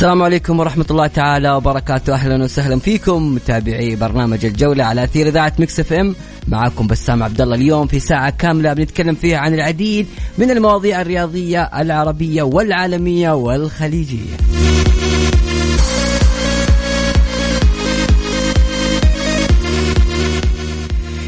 [0.00, 2.14] السلام عليكم ورحمة الله تعالى وبركاته.
[2.14, 6.14] أهلا وسهلا فيكم متابعي برنامج الجولة على أثير إذاعة Mix FM.
[6.48, 10.06] معكم بسام عبد الله اليوم في ساعة كاملة بنتكلم فيها عن العديد
[10.38, 14.36] من المواضيع الرياضية العربية والعالمية والخليجية.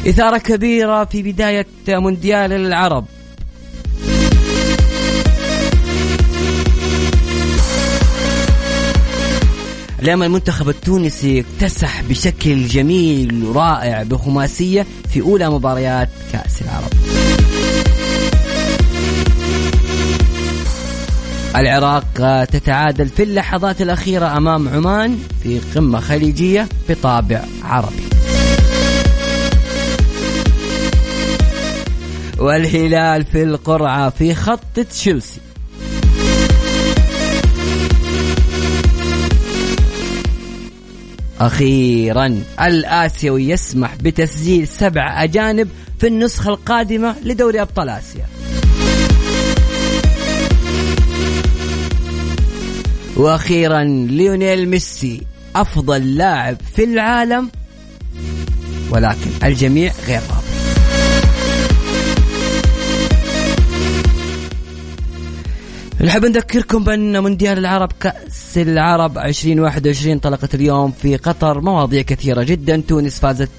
[0.07, 3.05] إثارة كبيرة في بداية مونديال العرب.
[10.03, 16.93] اليوم المنتخب التونسي اكتسح بشكل جميل ورائع بخماسية في أولى مباريات كأس العرب.
[21.55, 28.03] العراق تتعادل في اللحظات الأخيرة أمام عمان في قمة خليجية بطابع عربي.
[32.37, 35.39] والهلال في القرعة في خط تشيلسي.
[41.45, 45.69] أخيرا الآسيوي يسمح بتسجيل سبع أجانب
[45.99, 48.25] في النسخة القادمة لدوري أبطال آسيا.
[53.17, 55.21] وأخيرا ليونيل ميسي
[55.55, 57.49] أفضل لاعب في العالم
[58.91, 60.42] ولكن الجميع غير راضي
[66.03, 72.83] نحب نذكركم بأن مونديال العرب كأس العرب 2021 طلقت اليوم في قطر مواضيع كثيرة جدا.
[72.87, 73.49] تونس فازت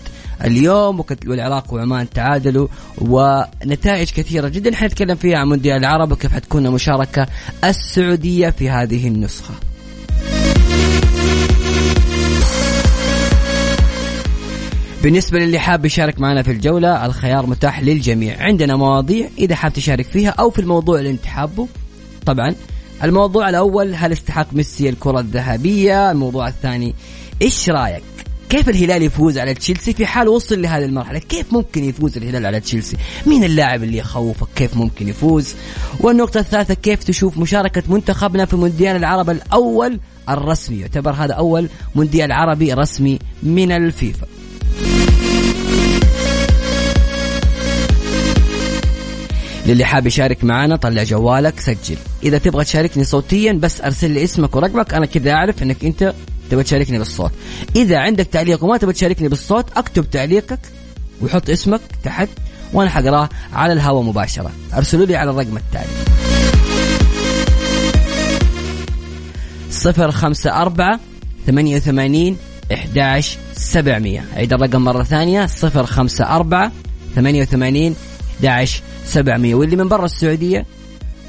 [0.45, 4.77] اليوم والعراق وعمان تعادلوا ونتائج كثيرة جدا.
[4.77, 7.27] حنتكلم فيها عن مونديال العرب وكيف حتكون المشاركة
[7.65, 9.55] السعودية في هذه النسخة.
[15.03, 18.43] بالنسبة للي حاب يشارك معنا في الجولة الخيار متاح للجميع.
[18.43, 21.69] عندنا مواضيع إذا حاب تشارك فيها أو في الموضوع اللي أنت حابه
[22.27, 22.55] طبعا.
[23.05, 26.95] الموضوع الأول هل استحق ميسي الكرة الذهبية؟ الموضوع الثاني
[27.43, 28.03] إيش رأيك؟
[28.49, 32.61] كيف الهلال يفوز على تشيلسي في حال وصل لهذه المرحلة؟ كيف ممكن يفوز الهلال على
[32.61, 32.97] تشيلسي؟
[33.27, 35.55] مين اللاعب اللي يخوفك؟ كيف ممكن يفوز؟
[36.01, 42.33] والنقطة الثالثة كيف تشوف مشاركة منتخبنا في مونديال العرب الأول الرسمي؟ يعتبر هذا أول مونديال
[42.33, 44.27] عربي رسمي من الفيفا.
[49.67, 51.97] للي حاب يشارك معنا طلع جوالك سجل.
[52.23, 56.15] إذا تبغى تشاركني صوتيا بس أرسل لي اسمك ورقمك أنا كذا أعرف إنك أنت
[56.51, 57.33] تبغى تشاركني بالصوت.
[57.77, 60.61] إذا عندك تعليق وما تبغى تشاركني بالصوت أكتب تعليقك
[61.23, 62.29] وحط اسمك تحت
[62.73, 64.51] وأنا حقراه على الهواء مباشرة.
[64.75, 65.85] أرسلوا لي على الرقم التالي.
[69.71, 71.01] صفر خمسة أربعة
[71.47, 72.37] ثمانية وثمانين
[72.73, 74.25] إحداش سبعمية.
[74.37, 76.73] عيد الرقم مرة ثانية صفر خمسة أربعة
[77.15, 77.95] ثمانية وثمانين
[78.41, 80.67] 11 700 واللي من برا السعودية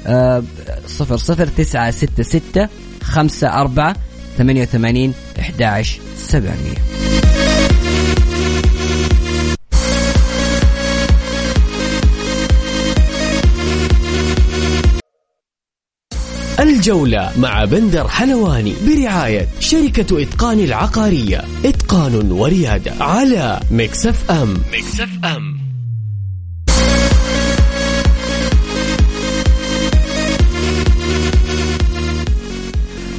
[0.06, 0.42] آه،
[0.86, 2.68] صفر صفر تسعة ستة ستة
[3.02, 3.96] خمسة أربعة
[4.38, 6.76] ثمانية وثمانين إحداش سبعمية.
[16.60, 21.44] الجولة مع بندر حلواني برعاية شركة إتقان العقارية.
[21.64, 24.56] إتقان وريادة على Mix FM.
[24.72, 25.65] Mix FM.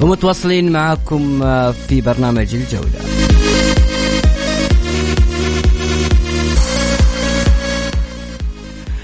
[0.02, 3.00] ومتواصلين معكم آه، في برنامج الجولة.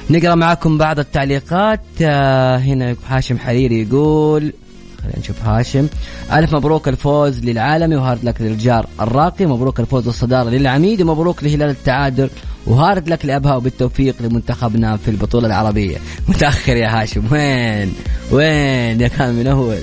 [0.10, 4.54] نقرأ معكم بعض التعليقات آه، هنا هاشم حريري يقول
[5.02, 5.88] خلينا نشوف هاشم.
[6.34, 11.70] ألف مبروك الفوز للعالمي و hard luck للجار الراقي مبروك الفوز والصدارة للعميد ومبروك لهلال
[11.70, 12.30] التعادل
[12.68, 15.98] و hard luck لأبها وبالتوفيق لمنتخبنا في البطولة العربية.
[16.28, 17.94] متأخر يا هاشم وين؟
[18.32, 19.80] وين يا كان من أول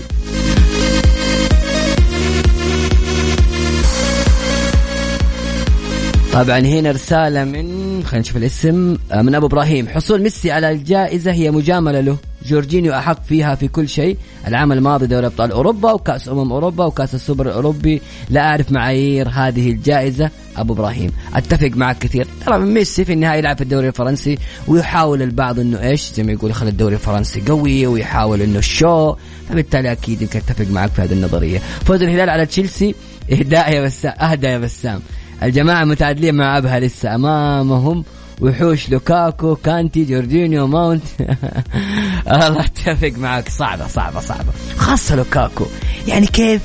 [6.32, 9.88] طبعا هنا رسالة من خلينا نشوف الاسم آه، من أبو إبراهيم.
[9.88, 12.16] حصول ميسي على الجائزة هي مجاملة له.
[12.46, 14.16] جورجينيو أحق فيها في كل شيء.
[14.46, 18.02] العام الماضي دوري أبطال أوروبا وكأس أمم أوروبا وكأس السوبر الأوروبي.
[18.30, 21.12] لا أعرف معايير هذه الجائزة أبو إبراهيم.
[21.34, 22.26] أتفق معك كثير.
[22.46, 24.38] ترى ميسي في النهاية يلعب في الدوري الفرنسي
[24.68, 29.14] ويحاول البعض إنه إيش؟ زي ما يقول يخلي الدوري الفرنسي قوي ويحاول إنه ال show
[29.48, 31.58] فبالتالي أكيد يمكن أتفق معك في هذه النظرية.
[31.58, 32.94] فوز الهلال على تشيلسي.
[33.32, 35.00] إهداء يا بسام أهدى يا بسام.
[35.42, 37.14] الجماعة متعادلين مع أبها لسه.
[37.14, 38.04] أمامهم
[38.40, 41.02] وحوش لوكاكو كانتي جورجينيو ماونت.
[42.32, 43.48] الله اتفق معك.
[43.48, 44.52] صعبة صعبة صعبة.
[44.76, 45.66] خاصة لوكاكو.
[46.06, 46.62] يعني كيف؟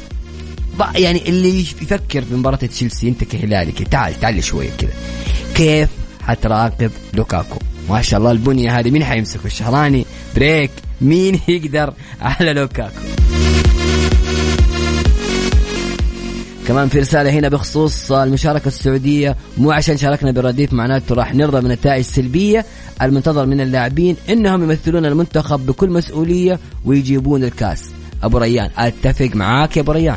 [0.95, 4.93] يعني اللي يفكر في مباراة تشيلسي أنت كهلالي تعال تعال شوية كذا
[5.55, 5.89] كيف
[6.21, 8.91] حتراقب لوكاكو؟ ما شاء الله البنية هذه.
[8.91, 10.05] مين حيمسكه؟ الشهراني
[10.35, 10.71] بريك.
[11.01, 13.24] مين يقدر على لوكاكو؟
[16.67, 22.03] كمان في رسالة هنا بخصوص المشاركة السعودية مو عشان شاركنا بالرديف معناته راح نرضى بنتائج
[22.03, 22.65] سلبية
[23.01, 27.89] المنتظر من اللاعبين إنهم يمثلون المنتخب بكل مسؤولية ويجيبون الكاس.
[28.23, 30.15] أبو ريان أتفق معاك يا أبو ريان.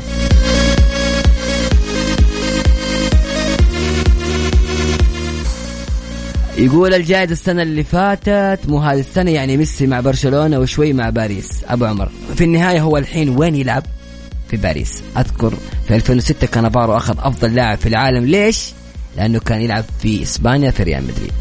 [6.57, 11.49] يقول الجائزة السنة اللي فاتت مو هذه السنة يعني ميسي مع برشلونة وشوي مع باريس.
[11.67, 13.83] أبو عمر في النهاية هو الحين وين يلعب؟
[14.49, 15.01] في باريس.
[15.17, 15.53] أذكر
[15.87, 18.25] في 2006 كانافارو أخذ أفضل لاعب في العالم.
[18.25, 18.71] ليش؟
[19.17, 21.33] لأنه كان يلعب في إسبانيا في ريال مدريد.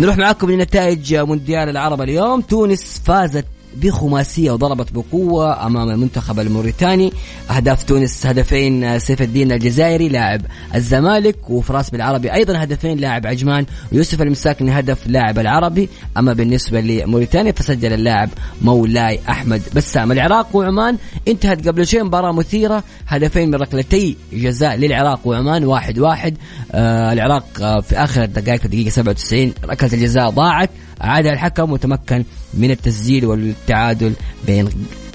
[0.00, 2.40] نروح معاكم لنتائج مونديال العرب اليوم.
[2.40, 3.44] تونس فازت
[3.76, 7.12] بخماسية وضربت بقوة أمام المنتخب الموريتاني.
[7.50, 10.42] أهداف تونس هدفين سيف الدين الجزائري لاعب
[10.74, 15.88] الزمالك وفراس بالعربي أيضا هدفين لاعب عجمان ويوسف المساكني هدف لاعب العربي.
[16.16, 18.28] أما بالنسبة لموريتانيا فسجل اللاعب
[18.62, 20.12] مولاي أحمد بسام.
[20.12, 20.96] العراق وعمان
[21.28, 22.84] انتهت قبل شيء مباراة مثيرة.
[23.08, 26.36] هدفين من ركلتي جزاء للعراق وعمان واحد واحد.
[26.72, 30.70] آه العراق آه في آخر الدقائق في الدقيقة 97 ركلة الجزاء ضاعت.
[31.02, 34.12] عاد الحكم وتمكن من التسجيل والتعادل
[34.46, 34.68] بين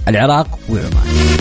[0.07, 1.37] العراق وعمان.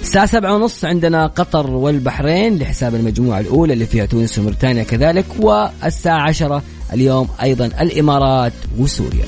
[0.00, 6.22] الساعة سبعة ونص عندنا قطر والبحرين لحساب المجموعة الأولى اللي فيها تونس وموريتانيا كذلك والساعة
[6.22, 9.24] عشرة اليوم أيضا الإمارات وسوريا.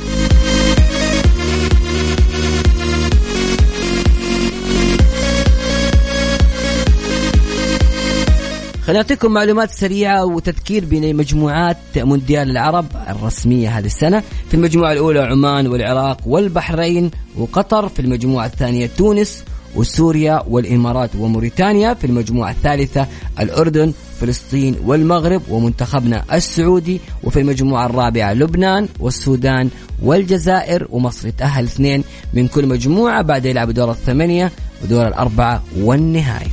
[8.93, 14.23] خلينا نعطيكم معلومات سريعة وتذكير بمجموعات مونديال العرب الرسمية هذه السنة.
[14.49, 19.44] في المجموعة الأولى عمان والعراق والبحرين وقطر في المجموعة الثانية تونس
[19.75, 23.06] وسوريا والإمارات وموريتانيا في المجموعة الثالثة
[23.41, 29.71] الأردن فلسطين والمغرب ومنتخبنا السعودي وفي المجموعة الرابعة لبنان والسودان
[30.03, 31.29] والجزائر ومصر.
[31.29, 32.05] يتأهل اثنين
[32.35, 34.53] من كل مجموعة بعد يلعب دور الثمانية
[34.85, 36.50] ودور الأربعة والنهائي.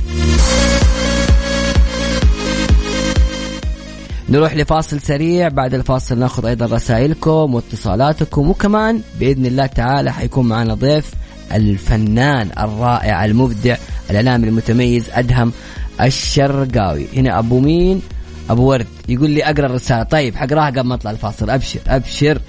[4.30, 5.48] نروح لفاصل سريع.
[5.48, 11.10] بعد الفاصل ناخذ أيضا رسائلكم واتصالاتكم وكمان بإذن الله تعالى حيكون معنا ضيف
[11.52, 13.76] الفنان الرائع المبدع
[14.10, 15.52] الإعلامي المتميز أدهم
[16.00, 17.06] الشرقاوي.
[17.16, 18.02] هنا أبو مين؟
[18.50, 20.02] أبو ورد يقول لي أقرأ الرسالة.
[20.02, 21.50] طيب حقراها قبل ما أطلع الفاصل.
[21.50, 22.40] أبشر أبشر.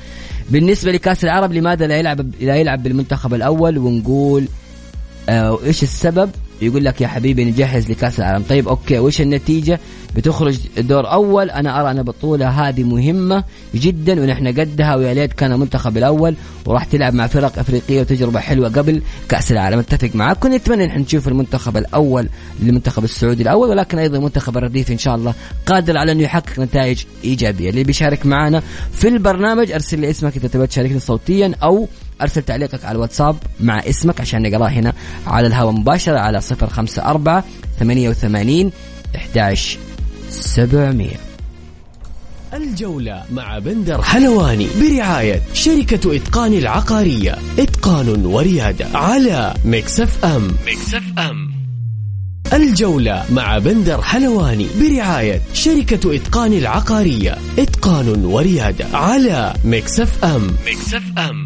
[0.50, 4.48] بالنسبة لكأس العرب لماذا لا يلعب لا يلعب بالمنتخب الأول؟ ونقول
[5.30, 6.30] آه إيش السبب؟
[6.62, 8.44] يقول لك يا حبيبي نجهز لكأس العالم.
[8.50, 9.80] طيب أوكي وايش النتيجة؟
[10.16, 11.50] بتخرج دور أول.
[11.50, 13.44] أنا أرى أن البطولة هذه مهمة
[13.76, 16.36] جدا ونحن قدها ويا ليت كان المنتخب الأول
[16.66, 19.80] وراح تلعب مع فرق أفريقية وتجربة حلوة قبل كأس العالم.
[19.80, 22.30] أتفق معك كنت اتمنى ان نشوف المنتخب الأول
[22.60, 25.34] للمنتخب السعودي الأول ولكن أيضا المنتخب الرديف إن شاء الله
[25.66, 27.70] قادر على انه يحقق نتائج إيجابية.
[27.70, 28.62] اللي بيشارك معنا
[28.94, 31.88] في البرنامج أرسل لي اسمك إذا تبغى تشاركني صوتيا أو
[32.22, 34.94] أرسل تعليقك على الواتساب مع اسمك عشان نقراه هنا
[35.28, 37.44] على الهواء مباشرة على صفر خمسة أربعة
[37.80, 38.72] ثمانية وثمانين
[39.16, 39.78] إحداش
[40.30, 41.18] سبعمية.
[42.54, 47.38] الجولة مع بندر حلواني برعاية شركة إتقان العقارية.
[47.60, 51.52] إتقان وريادة على Mix FM Mix FM
[52.54, 57.38] الجولة مع بندر حلواني برعاية شركة إتقان العقارية.
[57.60, 61.41] إتقان وريادة على Mix FM مكسف أم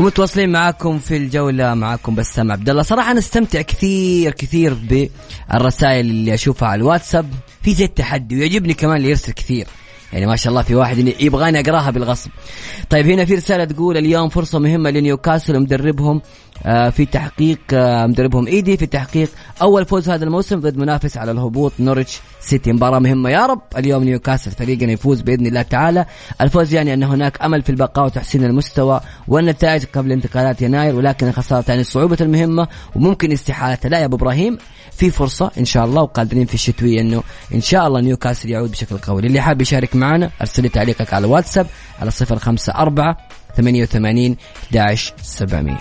[0.00, 6.34] ومتواصلين معاكم في الجولة معاكم بسام عبد الله صراحة أنا أستمتع كثير كثير بالرسائل اللي
[6.34, 7.30] أشوفها على الواتساب.
[7.62, 9.66] في زي التحدي ويعجبني كمان اللي يرسل كثير.
[10.12, 12.30] يعني ما شاء الله في واحد يبغاني أقراها بالغصب.
[12.90, 16.22] طيب هنا في رسالة تقول اليوم فرصة مهمة لنيوكاسل ومدربهم
[16.66, 19.28] آه، في تحقيق آه، مدربهم إيدي في تحقيق
[19.62, 22.72] أول فوز هذا الموسم ضد منافس على الهبوط نورتش سيتي.
[22.72, 23.62] مباراة مهمة يا رب.
[23.76, 26.06] اليوم نيوكاسل فريقنا يفوز بإذن الله تعالى.
[26.40, 31.64] الفوز يعني أن هناك أمل في البقاء وتحسين المستوى والنتائج قبل انتقالات يناير ولكن الخساره
[31.68, 34.58] يعني صعوبه المهمة وممكن استحالتها لا يا أبو إبراهيم.
[34.96, 37.22] في فرصة إن شاء الله وقادرين في الشتوية إنه
[37.54, 39.26] إن شاء الله نيوكاسل يعود بشكل قوي.
[39.26, 41.66] اللي حاب يشارك معنا أرسل لي تعليقك على الواتساب
[42.00, 43.14] على 054
[43.56, 44.36] 88
[44.70, 45.78] 11 700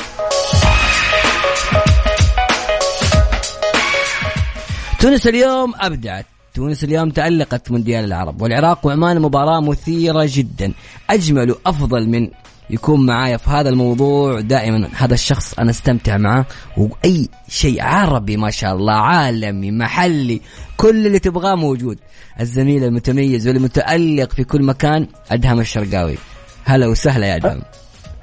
[4.99, 6.25] تونس اليوم أبدعت.
[6.53, 10.73] تونس اليوم تألقت مونديال العرب والعراق وعمان مباراة مثيرة جدا.
[11.09, 12.29] أجمل وأفضل من
[12.69, 14.39] يكون معايا في هذا الموضوع.
[14.39, 16.45] دائما هذا الشخص أنا أستمتع معه
[16.77, 20.41] وأي شيء عربي ما شاء الله عالمي محلي
[20.77, 21.97] كل اللي تبغاه موجود.
[22.39, 26.17] الزميل المتميز والمتألق في كل مكان أدهم الشرقاوي.
[26.65, 27.61] هلا وسهلا يا أدهم.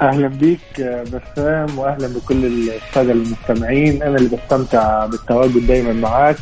[0.01, 4.03] أهلا بيك بسام واهلا بكل الساده المستمعين.
[4.03, 6.37] أنا اللي بستمتع بالتواجد دايما معاك.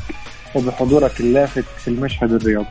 [0.55, 2.67] وبحضورك اللافت في المشهد الرياضي.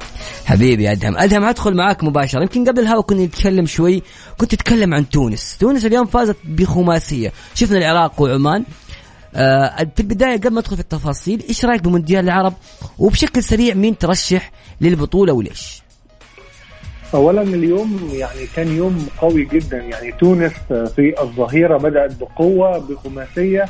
[0.46, 1.18] حبيبي أدهم.
[1.18, 2.42] أدهم أدخل معاك مباشرة.
[2.42, 4.04] يمكن قبل الهوا كنا نتكلم شوي
[4.38, 5.58] كنت تتكلم عن تونس.
[5.58, 7.32] تونس اليوم فازت بخماسية.
[7.56, 8.64] شفنا العراق وعمان.
[9.36, 12.54] آه في البداية قبل ما ادخل في التفاصيل إيش رأيك بمونديال العرب؟
[12.98, 15.84] وبشكل سريع مين ترشح للبطولة وليش؟
[17.14, 19.78] اولا اليوم يعني كان يوم قوي جدا.
[19.78, 23.66] يعني تونس في الظهيرة بدأت بقوة بخماسية.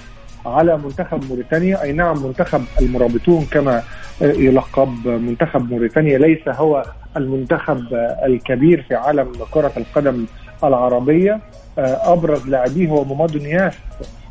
[0.46, 1.84] على منتخب موريتانيا.
[1.84, 3.84] أي نعم منتخب المرابطون كما
[4.22, 6.18] يلقب منتخب موريتانيا.
[6.18, 6.84] ليس هو
[7.18, 7.84] المنتخب
[8.26, 10.26] الكبير في عالم كرة القدم
[10.64, 11.40] العربية.
[11.78, 13.74] أبرز لاعبيه هو ممادو نياس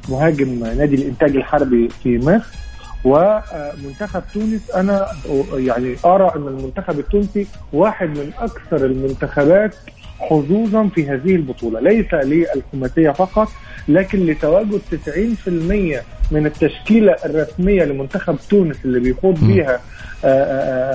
[0.08, 2.71] مهاجم نادي الإنتاج الحربي في مصر.
[3.04, 5.06] ومنتخب تونس أنا
[5.54, 9.74] يعني أرى أن المنتخب التونسي واحد من أكثر المنتخبات
[10.20, 11.80] حظوظا في هذه البطولة.
[11.80, 13.48] ليس للخماسيه فقط
[13.88, 19.80] لكن لتواجد 90% من التشكيلة الرسمية لمنتخب تونس اللي بيخوض بيها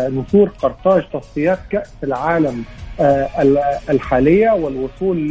[0.10, 2.64] نصور قرطاج تصفيات كأس العالم
[3.90, 5.30] الحالية والوصول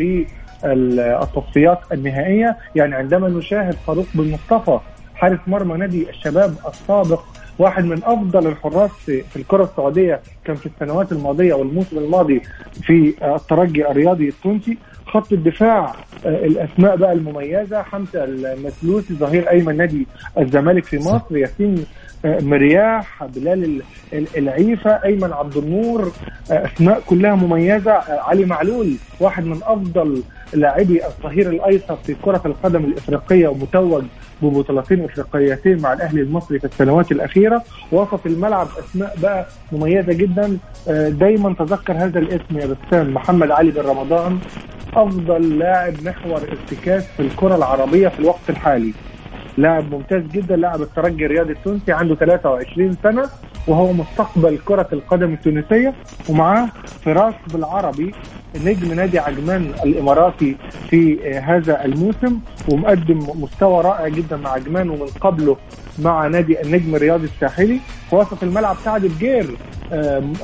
[0.64, 2.56] للتصفيات النهائية.
[2.74, 4.78] يعني عندما نشاهد فاروق بن مصطفى
[5.16, 7.22] حارس مرمى نادي الشباب السابق
[7.58, 12.42] واحد من أفضل الحراس في, الكرة السعودية كان في السنوات الماضية والموسم الماضي
[12.82, 14.78] في الترجي الرياضي التونسي.
[15.16, 15.94] خط الدفاع
[16.26, 20.06] الأسماء بقى المميزة حمزة المسلوسي ظهير أيمن نادي
[20.38, 21.84] الزمالك في مصر ياسين
[22.24, 23.82] مرياح بلال
[24.36, 26.12] العيفة أيمن عبد النور
[26.50, 30.22] أسماء كلها مميزة علي معلول واحد من أفضل
[30.54, 34.04] لاعبي الظهير الأيسر في كرة القدم الإفريقية ومتوج
[34.42, 37.62] ببطولتين إفريقيتين مع الأهلي المصري في السنوات الأخيرة.
[37.92, 40.58] وسط الملعب أسماء بقى مميزة جدا
[41.08, 44.38] دايما تذكر هذا الاسم يا بسام محمد علي بن رمضان.
[44.96, 48.92] أفضل لاعب محور ارتكاز في الكرة العربية في الوقت الحالي.
[49.58, 53.28] لاعب ممتاز جدا لاعب الترجي الرياضي التونسي عنده 23 سنة
[53.68, 55.94] وهو مستقبل كرة القدم التونسية
[56.28, 56.68] ومعاه
[57.04, 58.14] فراس بالعربي
[58.64, 60.56] نجم نادي عجمان الإماراتي
[60.90, 65.56] في هذا الموسم ومقدم مستوى رائع جدا مع عجمان ومن قبله
[65.98, 67.80] مع نادي النجم الرياضي الساحلي.
[68.12, 69.56] وسط الملعب سعد الجير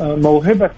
[0.00, 0.70] موهبة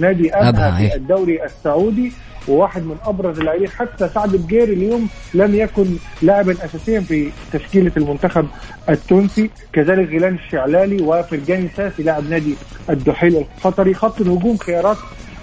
[0.00, 2.12] نادي أبها في الدوري السعودي
[2.48, 3.68] وواحد من أبرز اللاعبين.
[3.68, 5.86] حتى سعد الجيري اليوم لم يكن
[6.22, 8.46] لاعبا اساسيا في تشكيلة المنتخب
[8.88, 9.50] التونسي.
[9.72, 12.54] كذلك غيلان الشعلالي وفرجاني ساسي لاعب نادي
[12.90, 13.94] الدحيل القطري.
[13.94, 14.96] خط الهجوم خيارات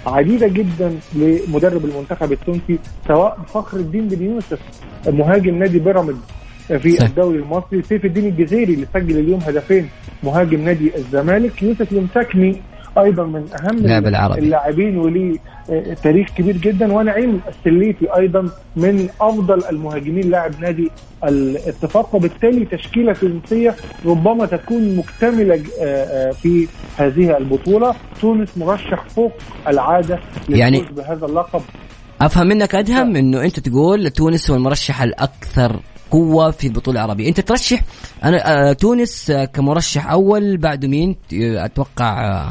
[0.06, 4.58] عديدة جدا لمدرب المنتخب التونسي سواء فخر الدين بن يوسف
[5.06, 6.18] مهاجم نادي بيراميدز
[6.68, 7.04] في.
[7.04, 9.88] الدوري المصري سيف الدين الجزيري اللي سجل اليوم هدفين
[10.22, 12.56] مهاجم نادي الزمالك يوسف المساكني
[12.98, 13.78] أيضا من أهم
[14.38, 15.38] اللاعبين وليه
[16.02, 16.92] تاريخ كبير جدا.
[16.92, 20.90] ونعيم السليتي أيضا من أفضل المهاجمين لاعب نادي
[21.24, 22.14] الاتفاق.
[22.14, 23.76] وبالتالي تشكيلة تونسية
[24.06, 25.62] ربما تكون مكتملة
[26.32, 27.94] في هذه البطولة.
[28.20, 29.32] تونس مرشح فوق
[29.68, 31.62] العادة يعني بهذا اللقب.
[32.20, 37.28] أفهم منك أدهم إنه أنت تقول تونس هو المرشح الأكثر قوة في البطولة العربية.
[37.28, 37.80] أنت ترشح
[38.24, 42.44] أنا تونس كمرشح أول بعد مين؟ أتوقع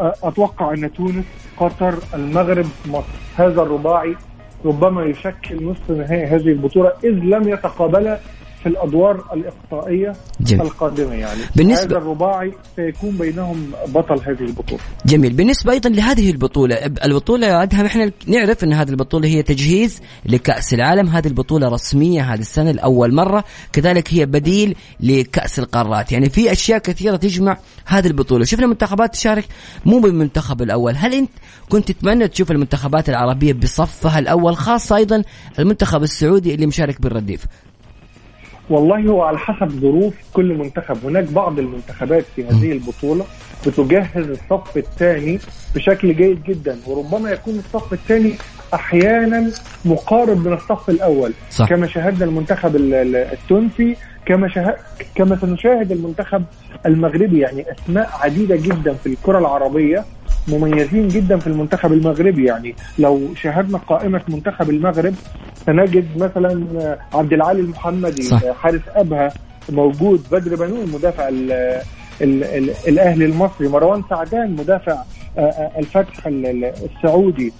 [0.00, 1.24] أتوقع أن تونس
[1.56, 3.18] قطر المغرب مصر.
[3.36, 4.16] هذا الرباعي
[4.64, 8.18] ربما يشكل نصف نهائي هذه البطولة إذ لم يتقابلا
[8.62, 10.62] في الأدوار الاقصائيه جميل.
[10.62, 11.40] القادمة يعني.
[11.56, 14.80] بالنسبة هذا الرباعي سيكون بينهم بطل هذه البطولة.
[15.06, 15.32] جميل.
[15.32, 21.08] بالنسبة أيضا لهذه البطولة البطولة ادهم إحنا نعرف إن هذه البطولة هي تجهيز لكأس العالم.
[21.08, 23.44] هذه البطولة رسمية هذه السنة لأول مرة.
[23.72, 26.12] كذلك هي بديل لكأس القارات.
[26.12, 28.44] يعني في أشياء كثيرة تجمع هذه البطولة.
[28.44, 29.44] شفنا منتخبات تشارك
[29.86, 30.96] مو بالمنتخب الأول.
[30.96, 31.30] هل أنت
[31.68, 35.22] كنت تتمنى تشوف المنتخبات العربية بصفها الأول خاصة أيضا
[35.58, 37.44] المنتخب السعودي اللي مشارك بالرديف؟
[38.70, 41.06] والله هو على حسب ظروف كل منتخب.
[41.06, 43.24] هناك بعض المنتخبات في هذه البطولة
[43.66, 45.38] بتجهز الصف الثاني
[45.74, 48.34] بشكل جيد جدا وربما يكون الصف الثاني
[48.74, 49.50] أحيانا
[49.84, 51.32] مقارب من الصف الأول.
[51.50, 51.68] صح.
[51.68, 53.96] كما شاهدنا المنتخب التونسي
[54.26, 54.74] كما شاهد
[55.14, 56.44] كما سنشاهد المنتخب
[56.86, 57.38] المغربي.
[57.38, 60.04] يعني أسماء عديدة جدا في الكرة العربية.
[60.48, 62.44] مميزين جدا في المنتخب المغربي.
[62.44, 65.14] يعني لو شاهدنا قائمة منتخب المغرب
[65.66, 68.52] سنجد مثلا عبد العالي المحمدي صح.
[68.52, 69.32] حارس أبها
[69.68, 71.52] موجود بدر بنون مدافع ال
[72.22, 75.02] ال ال الأهلي المصري مروان سعدان مدافع
[75.78, 77.52] الفتح السعودي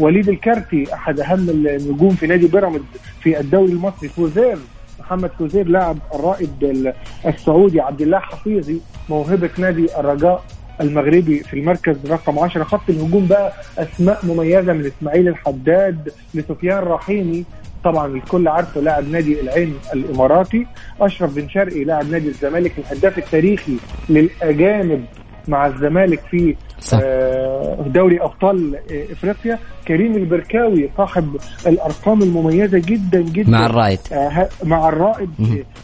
[0.00, 2.84] وليد الكرتي أحد أهم النجوم في نادي بيراميدز
[3.20, 4.08] في الدوري المصري.
[4.08, 4.58] فوزير
[5.00, 6.92] محمد فوزير لاعب الرائد
[7.26, 10.44] السعودي عبد الله حفيظي موهبة نادي الرجاء.
[10.80, 17.44] المغربي في المركز رقم 10 خط الهجوم بقى أسماء مميزة من إسماعيل الحداد لسفيان رحيمي.
[17.84, 20.66] طبعا الكل عارفه لاعب نادي العين الإماراتي.
[21.00, 23.76] أشرف بن شرقي لاعب نادي الزمالك الهداف التاريخي
[24.08, 25.04] للأجانب
[25.48, 26.56] مع الزمالك في.
[26.94, 28.78] آه، دوري أبطال
[29.12, 31.36] إفريقيا كريم البركاوي صاحب
[31.66, 35.30] الأرقام المميزة جدا جدا مع الرائد آه، مع الرائد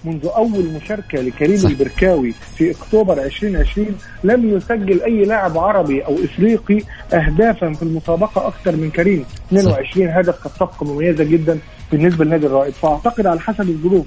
[0.04, 1.71] منذ أول مشاركة لكريم صح.
[1.71, 3.87] البركاوي في أكتوبر 2020
[4.25, 6.81] لم يسجل أي لاعب عربي أو إفريقي
[7.12, 10.16] اهدافا في المسابقة أكثر من كريم 22 صح.
[10.16, 11.59] هدف كانت صفقه مميزة جدا
[11.92, 14.07] بالنسبة لنادي الرائد فأعتقد على حسب الظروف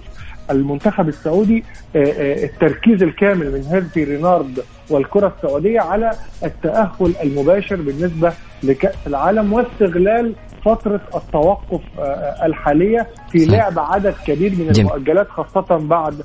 [0.52, 1.64] المنتخب السعودي
[1.96, 4.60] آه، آه، التركيز الكامل من هيرفي رينارد
[4.90, 6.12] والكرة السعودية على
[6.44, 14.70] التأهل المباشر بالنسبة لكأس العالم واستغلال فترة التوقف آه، الحالية في لعب عدد كبير من
[14.70, 16.24] المؤجلات خاصة بعد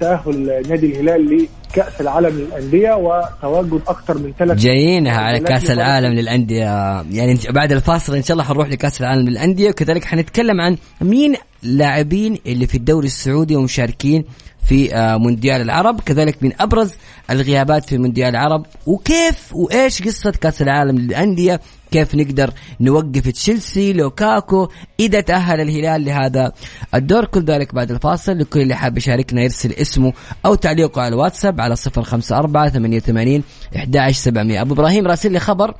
[0.00, 6.64] تأهل نادي الهلال لكأس العالم للأندية وتواجد أكثر من ثلاث جايينها على كأس العالم للأندية.
[7.10, 12.38] يعني بعد الفاصل إن شاء الله حنروح لكأس العالم للأندية وكذلك حنتكلم عن مين لاعبين
[12.46, 14.24] اللي في الدوري السعودي ومشاركين
[14.64, 16.00] في آه، مونديال العرب.
[16.00, 16.90] كذلك من أبرز
[17.30, 18.66] الغيابات في مونديال العرب.
[18.86, 24.68] وكيف وإيش قصة كأس العالم للأندية؟ كيف نقدر نوقف تشيلسي لوكاكو؟
[25.00, 26.52] إذا تأهل الهلال لهذا
[26.94, 27.24] الدور.
[27.24, 28.38] كل ذلك بعد الفاصل.
[28.38, 30.12] لكل اللي حاب يشاركنا يرسل اسمه
[30.46, 33.42] أو تعليقه على الواتساب على 054 88
[33.76, 35.74] 11700 أبو إبراهيم راسل لي خبر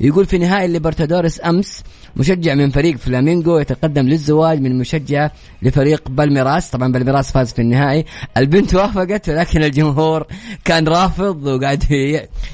[0.00, 1.82] يقول في نهائي الليبرتادوريس أمس
[2.18, 5.30] مشجع من فريق فلامينغو يتقدم للزواج من مشجع
[5.62, 6.70] لفريق بالميراس.
[6.70, 8.04] طبعا بالميراس فاز في النهائي.
[8.36, 10.26] البنت وافقت ولكن الجمهور
[10.64, 11.84] كان رافض وقاعد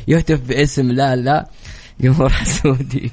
[0.08, 1.46] يهتف باسم لا لا
[2.00, 3.10] جمهور سعودي.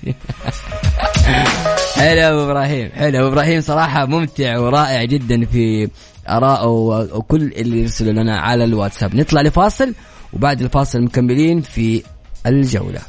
[1.95, 3.19] حلو أبو إبراهيم حلو.
[3.19, 5.89] أبو إبراهيم صراحة ممتع ورائع جدا في
[6.29, 6.67] ارائه
[7.13, 9.15] وكل اللي يرسلوا لنا على الواتساب.
[9.15, 9.93] نطلع لفاصل
[10.33, 12.03] وبعد الفاصل مكملين في
[12.45, 13.01] الجولة.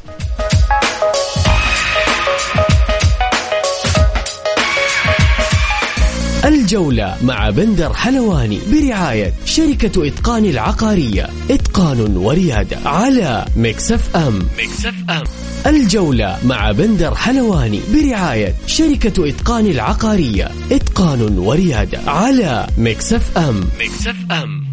[6.72, 11.28] الجولة مع بندر حلواني برعاية شركة إتقان العقارية.
[11.50, 14.38] إتقان وريادة على Mix FM.
[14.58, 15.22] Mix FM.
[15.66, 20.50] الجولة مع بندر حلواني برعاية شركة إتقان العقارية.
[20.72, 23.60] إتقان وريادة على Mix FM.
[23.80, 24.71] Mix FM.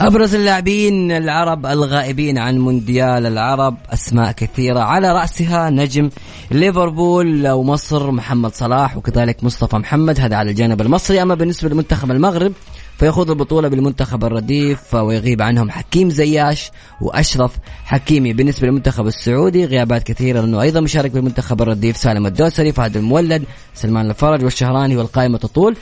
[0.00, 4.80] أبرز اللاعبين العرب الغائبين عن مونديال العرب أسماء كثيرة.
[4.80, 6.10] على رأسها نجم
[6.50, 10.20] ليفربول ومصر محمد صلاح وكذلك مصطفى محمد.
[10.20, 11.22] هذا على الجانب المصري.
[11.22, 12.52] أما بالنسبة لمنتخب المغرب
[12.98, 17.52] فيخوض البطولة بالمنتخب الرديف ويغيب عنهم حكيم زياش وأشرف
[17.84, 18.32] حكيمي.
[18.32, 24.10] بالنسبة للمنتخب السعودي غيابات كثيرة لأنه أيضا مشارك بالمنتخب الرديف سالم الدوسري فهد المولد سلمان
[24.10, 25.76] الفرج والشهراني والقائمة تطول.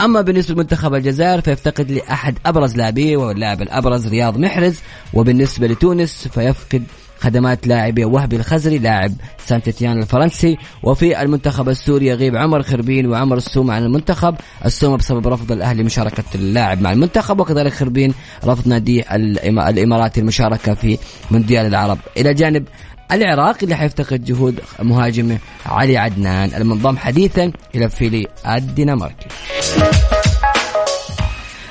[0.00, 4.80] أما بالنسبة لمنتخب الجزائر فيفتقد لأحد أبرز لاعبيه واللاعب الأبرز رياض محرز
[5.14, 6.82] وبالنسبة لتونس فيفقد
[7.18, 9.12] خدمات لاعبه وهبي الخزري لاعب
[9.46, 10.58] سانت إتيان الفرنسي.
[10.82, 14.34] وفي المنتخب السوري يغيب عمر خربين وعمر السومة عن المنتخب.
[14.64, 20.98] السومة بسبب رفض الأهلي مشاركة اللاعب مع المنتخب وكذلك خربين رفض ناديه الإماراتي المشاركة في
[21.30, 21.98] مونديال العرب.
[22.16, 22.64] إلى جانب
[23.12, 26.50] العراق اللي حيفتقد جهود مهاجمه علي عدنان.
[26.54, 29.26] المنضم حديثا إلى فيلي الدنماركي.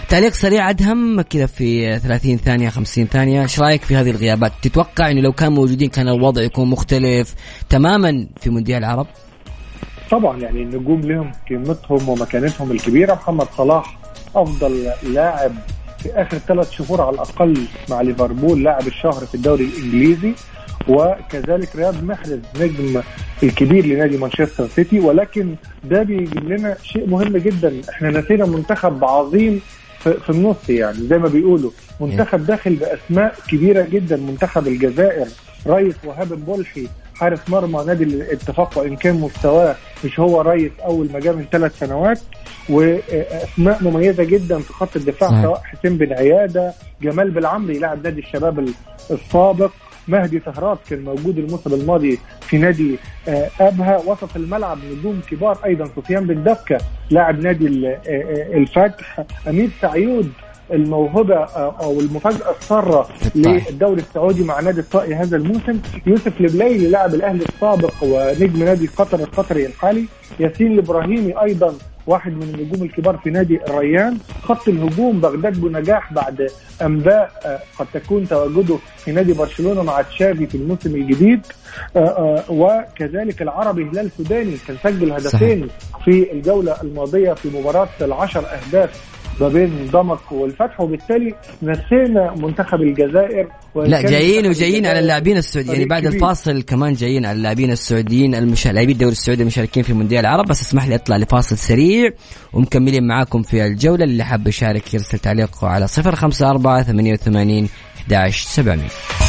[0.10, 3.42] تعليق سريع ادهم كذا في 30 ثانية 50 ثانية.
[3.42, 7.36] إيش رأيك في هذه الغيابات؟ تتوقع إنه لو كان موجودين كان الوضع يكون مختلف
[7.70, 9.08] تماما في مونديال العرب؟
[10.12, 13.14] طبعا يعني النجوم لهم قيمتهم ومكانتهم الكبيرة.
[13.14, 13.98] محمد صلاح
[14.36, 15.52] أفضل لاعب
[16.00, 20.34] في آخر ثلاث شهور على الأقل مع ليفربول لاعب الشهر في الدوري الإنجليزي.
[20.88, 23.02] وكذلك رياض محرز نجم
[23.44, 25.00] الكبير لنادي مانشستر سيتي.
[25.00, 27.82] ولكن ده بيجيب لنا شيء مهم جدا.
[27.90, 29.62] إحنا نسينا منتخب عظيم
[30.00, 31.72] في النص يعني زي ما بيقولوا.
[32.00, 34.18] منتخب داخل بأسماء كبيرة جدا.
[34.18, 35.28] منتخب الجزائر
[35.68, 41.20] رئيس وهاب بولحي حارس مرمى نادي الاتفاق وإن كان مستواه مش هو رئيس أول ما
[41.20, 42.20] جاء من ثلاث سنوات.
[42.70, 48.70] وأسماء مميزة جدا في خط الدفاع سواء حسين بن عيادة جمال بالعمري لاعب نادي الشباب
[49.12, 49.72] السابق.
[50.08, 55.86] مهدي طهرات كان موجود الموسم الماضي في نادي آه، أبها وسط الملعب نجوم كبار أيضا
[55.96, 56.78] سفيان بن دفكة
[57.10, 60.32] لاعب نادي آه، آه، الفتح أمير سعيود
[60.72, 65.80] الموهبة أو المفاجأة السارة للدوري السعودي مع نادي الطائي هذا الموسم.
[66.06, 70.06] يوسف البليلي لاعب الأهلي السابق ونجم نادي قطر القطري الحالي.
[70.40, 71.74] ياسين الإبراهيمي أيضا
[72.08, 76.48] واحد من النجوم الكبار في نادي الريان خط الهجوم بغداد بنجاح بعد
[76.82, 81.42] أنباء آه، قد تكون تواجده في نادي برشلونة مع تشافي في الموسم الجديد
[81.96, 85.68] آه، آه، وكذلك العربي هلال سوداني كان سجل هدفين.
[86.06, 93.48] في الجولة الماضية في مباراة العشر أهداف ما بين ضمك والفتح وبالتالي نسينا منتخب الجزائر
[93.76, 98.68] لا جايين وجايين على اللاعبين السعوديين يعني بعد الفاصل كمان جايين على اللاعبين السعوديين المش...
[98.68, 100.48] لاعبين الدوري السعودي المشاركين في مونديال العرب.
[100.48, 102.12] بس اسمح لي أطلع لفاصل سريع
[102.54, 104.04] ومكملين معاكم في الجولة.
[104.04, 107.70] اللي حاب يشارك يرسل تعليقه على 054 88
[108.08, 109.23] 11700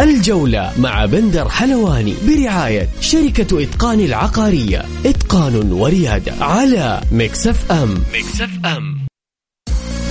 [0.00, 4.84] الجولة مع بندر حلواني برعاية شركة إتقان العقارية.
[5.06, 7.94] إتقان وريادة على Mix FM.
[8.14, 9.06] Mix FM.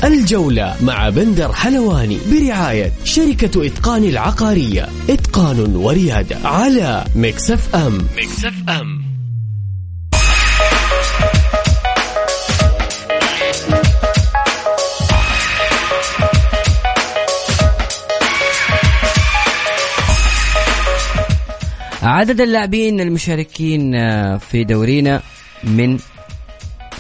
[0.04, 4.90] الجولة مع بندر حلواني برعاية شركة إتقان العقارية.
[5.10, 7.98] إتقان وريادة على Mix FM.
[8.18, 8.95] مكسف أم.
[22.06, 25.22] عدد اللاعبين المشاركين آه، في دورينا
[25.64, 25.98] من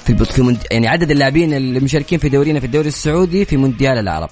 [0.05, 0.57] في في مند...
[0.71, 4.29] يعني عدد اللاعبين المشاركين في دورينا في الدوري السعودي في مونديال العرب.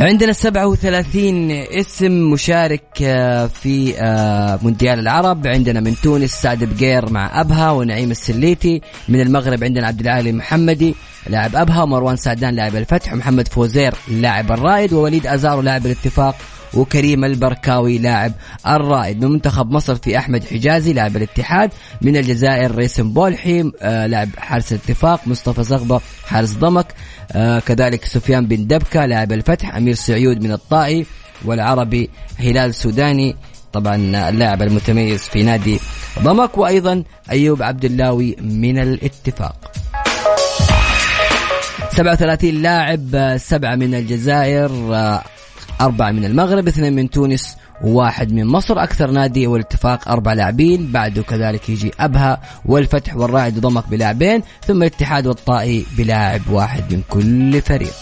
[0.00, 5.46] عندنا 37 اسم مشارك آه، في آه، مونديال العرب.
[5.46, 8.80] عندنا من تونس سعد بقير مع أبها ونعيم السليتي.
[9.08, 10.94] من المغرب عندنا عبد العالي محمدي
[11.26, 16.36] لاعب أبها ومروان سعدان لاعب الفتح ومحمد فوزير لاعب الرائد ووليد أزارو لاعب الاتفاق.
[16.76, 18.32] وكريم البركاوي لاعب
[18.66, 21.70] الرائد من منتخب مصر في أحمد حجازي لاعب الاتحاد
[22.02, 26.86] من الجزائر ريسم بولحي آه لاعب حارس الاتفاق مصطفى زغبة حارس ضمك
[27.32, 31.06] آه كذلك سفيان بن دبكة لاعب الفتح أمير سعيود من الطائي
[31.44, 33.36] والعربي هلال سوداني
[33.72, 33.96] طبعا
[34.28, 35.80] اللاعب المتميز في نادي
[36.22, 39.72] ضمك وأيضا أيوب عبد اللاوي من الاتفاق.
[41.92, 45.22] 37 لاعب سبعة من الجزائر آه،
[45.80, 48.82] أربعة من المغرب اثنين من تونس وواحد من مصر.
[48.82, 55.26] أكثر نادي والاتفاق أربع لاعبين بعده كذلك يجي أبها والفتح والرائد وضمك بلاعبين ثم الاتحاد
[55.26, 57.92] والطائي بلاعب واحد من كل فريق.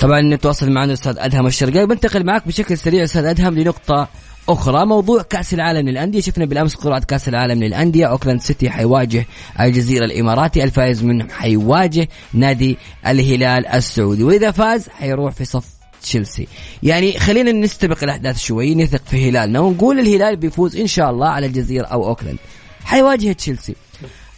[0.00, 1.86] طبعا نتواصل معنا الاستاذ أدهم الشرقاوي.
[1.86, 4.08] بنتقل معك بشكل سريع أستاذ أدهم لنقطة
[4.48, 6.20] أخرى موضوع كأس العالم للأندية.
[6.20, 8.06] شفنا بالأمس قرعة كأس العالم للأندية.
[8.06, 9.26] أوكلاند سيتي حيواجه
[9.60, 10.64] الجزيرة الإماراتي.
[10.64, 14.24] الفائز منهم حيواجه نادي الهلال السعودي.
[14.24, 15.68] وإذا فاز حيروح في صف
[16.02, 16.48] تشيلسي.
[16.82, 21.46] يعني خلينا نستبق الأحداث شوي نثق في هلالنا ونقول الهلال بيفوز إن شاء الله على
[21.46, 22.38] الجزيرة أو أوكلاند.
[22.84, 23.74] حيواجه تشيلسي.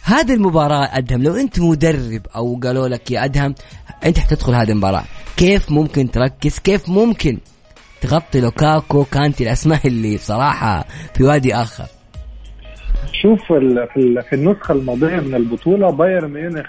[0.01, 1.23] هذه المباراة أدهم.
[1.23, 3.55] لو أنت مدرب أو قالوا لك يا أدهم
[4.05, 5.03] أنت حتدخل هذه المباراة.
[5.37, 7.37] كيف ممكن تركز؟ كيف ممكن
[8.01, 10.85] تغطي لوكاكو كانتي الأسماء اللي بصراحة
[11.15, 11.85] في وادي آخر.
[13.21, 16.67] شوف في النسخة الماضية من البطولة بايرن ميونخ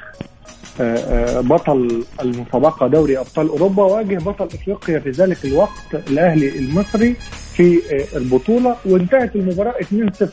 [0.80, 7.14] آه، آه، بطل المسابقة دوري أبطال أوروبا واجه بطل إفريقيا في ذلك الوقت الأهلي المصري
[7.54, 10.28] في آه، البطولة وانتهت المباراة 2-0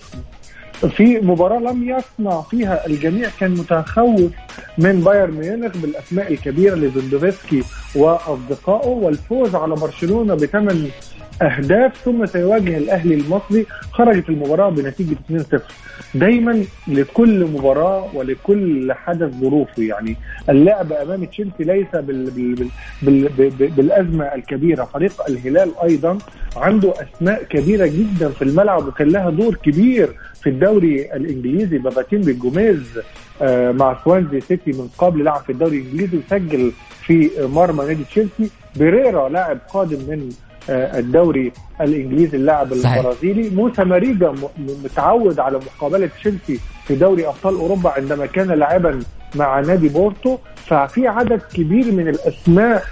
[0.85, 4.31] في مباراة لم يصنع فيها الجميع كان متخوف
[4.77, 7.63] من بايرن ميونخ بالأسماء الكبيرة لفندوفسكي
[7.95, 10.87] وأصدقائه والفوز على برشلونة بثمان
[11.41, 13.65] أهداف ثم سيواجه الأهلي المصري.
[13.91, 15.15] خرجت المباراة بنتيجة
[15.55, 15.59] 2-0
[16.15, 19.83] دايما لكل مباراة ولكل حدث ظروفه.
[19.83, 20.15] يعني
[20.49, 22.69] اللعب أمام تشيلسي ليس بال بال
[23.01, 24.83] بال بال بالأزمة الكبيرة.
[24.83, 26.17] فريق الهلال أيضا
[26.55, 30.09] عنده أسماء كبيرة جدا في الملعب وكان لها دور كبير
[30.47, 32.99] في الدوري الإنجليزي باباتين بالجوميز
[33.41, 38.49] آه، مع سوانزي سيتي من قبل لعب في الدوري الإنجليزي وسجل في مرمى نادي تشيلسي.
[38.75, 40.29] بيريرا لاعب قادم من
[40.69, 43.49] آه، الدوري الإنجليزي اللاعب البرازيلي.
[43.49, 44.35] موسى ماريجا
[44.83, 48.99] متعود على مقابلة تشيلسي في دوري أبطال أوروبا عندما كان لاعبا
[49.35, 50.37] مع نادي بورتو.
[50.55, 52.83] ففي عدد كبير من الأسماء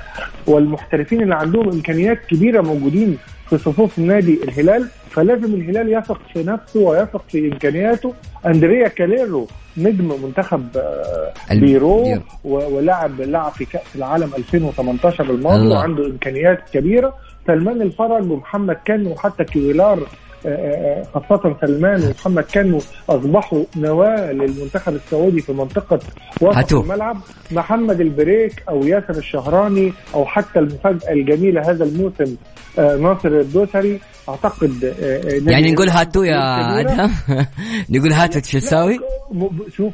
[0.48, 3.18] والمحترفين اللي عندهم إمكانيات كبيرة موجودين
[3.50, 8.14] في صفوف نادي الهلال فلازم الهلال يثق في نفسه ويثق في إمكانياته.
[8.46, 16.60] أندريه كاريلو نجم منتخب آه، بيرو ولاعب لعب في كأس العالم 2018 الماضي وعنده إمكانيات
[16.74, 17.16] كبيرة.
[17.48, 20.06] سلمان الفرج ومحمد كنو وحتى كويلار آه،
[21.14, 26.00] خاصة سلمان ومحمد كنو أصبحوا نواة للمنتخب السعودي في منطقة
[26.42, 27.18] وسط الملعب.
[27.52, 32.36] محمد البريك أو ياسر الشهراني أو حتى المفاجأة الجميلة هذا الموسم
[32.80, 34.00] آه، ناصر الدوسري.
[34.30, 34.96] أعتقد
[35.48, 37.12] يعني نقول هاتو يا أدهم.
[37.94, 39.00] نقول هاتو شو تساوي؟
[39.78, 39.94] شوف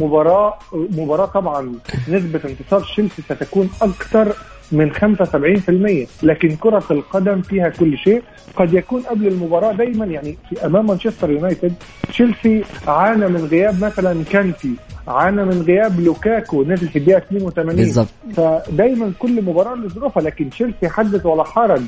[0.00, 1.72] مباراة مباراة طبعا
[2.08, 4.34] نسبة انتصار تشيلسي ستكون أكثر
[4.72, 8.22] من 75% لكن كرة القدم فيها كل شيء.
[8.56, 11.74] قد يكون قبل المباراة دايما يعني في أمام مانشستر يونايتد
[12.08, 14.74] تشيلسي عانى من غياب مثلا كانتي.
[15.08, 18.08] عانى من غياب لوكاكو نزل في الدقيقة 82 بالظبط.
[18.36, 21.80] فدايما كل مباراة لظروفها لكن تشيلسي حدث ولا حرج.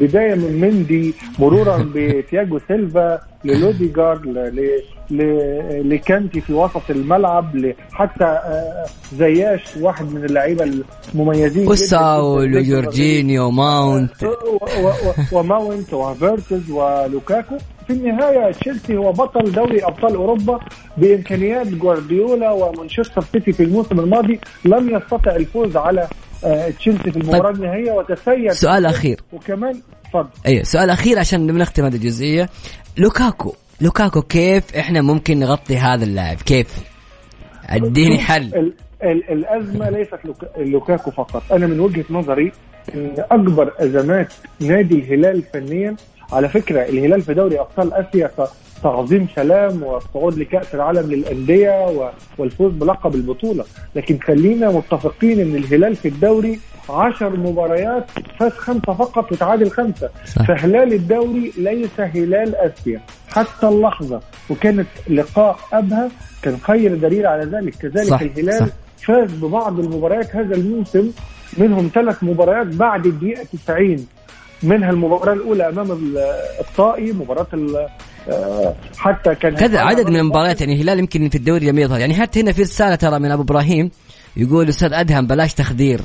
[0.00, 8.84] بداية من مندي مرورا بتياجو سيلفا لروديجر ل- ل- لكانتي في وسط الملعب حتى آه،
[9.14, 10.70] زياش واحد من اللعيبة
[11.14, 11.68] المميزين.
[11.68, 14.24] وساول وجورجينيو ماونت.
[14.24, 17.56] و- و- و- وماونت وفيرنر ولوكاكو.
[17.88, 20.60] في النهاية تشيلسي هو بطل دوري أبطال أوروبا
[20.96, 24.40] بإمكانيات جوارديولا ومانشستر سيتي في الموسم الماضي.
[24.64, 26.08] لم يستطع الفوز على
[26.44, 27.92] آه، تشيلسي في المباراة النهائية.
[27.92, 29.20] وتسيد سؤال أخير.
[29.32, 32.48] وكمان اتفضل أيوه سؤال أخير عشان بنختم هذه الجزئية.
[32.98, 33.52] لوكاكو.
[33.80, 36.78] لوكاكو كيف إحنا ممكن نغطي هذا اللاعب؟ كيف؟
[37.68, 38.42] اديني حل.
[38.42, 38.72] ال-
[39.02, 41.42] ال- الأزمة ليست لوكا- لوكاكو فقط.
[41.52, 42.52] أنا من وجهة نظري
[42.94, 45.96] إن أكبر أزمات نادي الهلال فنيا
[46.32, 48.30] على فكرة الهلال في دوري أبطال آسيا
[48.82, 53.64] تعظيم سلام والصعود لكأس العالم للأندية والفوز بلقب البطولة.
[53.94, 56.60] لكن خلينا متفقين إن الهلال في الدوري
[56.90, 58.04] عشر مباريات
[58.38, 60.10] فاز خمسة فقط وتعادل خمسة.
[60.26, 60.46] صح.
[60.46, 63.00] فهلال الدوري ليس هلال آسيا.
[63.28, 66.10] حتى اللحظة وكانت لقاء ابها
[66.42, 67.74] كان خير دليل على ذلك.
[67.74, 68.74] كذلك صح، الهلال صح.
[69.06, 71.10] فاز ببعض المباريات هذا الموسم
[71.58, 74.06] منهم ثلاث مباريات بعد الدقيقة 90
[74.62, 76.18] منها المباراة الأولى أمام ال-
[76.60, 77.88] الطائي مباراة ال-
[78.28, 82.00] آه، حتى كان كذا عدد من المباريات يعني الهلال يمكن في الدوري لم يظهر.
[82.00, 83.90] يعني حتى هنا في رسالة ترى من أبو إبراهيم
[84.36, 86.00] يقول أستاذ أدهم بلاش تخدير.